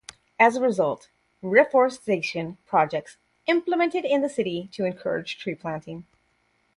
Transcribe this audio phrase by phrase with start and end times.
[0.39, 1.09] As a result,
[1.43, 6.07] reforestation projects implemented in the city to encourage tree planting.